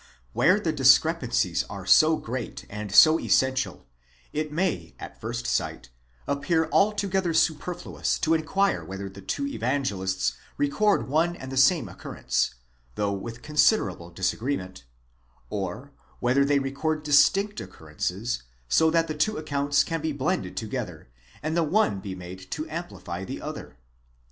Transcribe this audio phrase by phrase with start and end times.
[0.33, 3.85] Where the discrepancies are so great and so essential,
[4.33, 5.91] it may, at first sight,
[6.25, 12.55] appear altogether superfluous to inquire whether the two Evangelists record one and the same occurrence,
[12.95, 14.85] though with considerable disagreement;
[15.51, 21.09] or whether they record distinct occurrences, so that the two accounts can be blended together,
[21.43, 23.77] and the one be made to amplify the other?